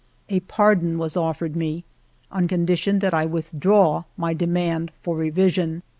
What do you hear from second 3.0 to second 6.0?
that I withdraw my demand for revision.